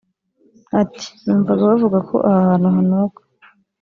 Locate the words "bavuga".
1.69-1.97